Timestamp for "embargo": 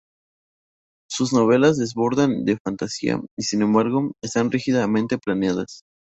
3.61-4.13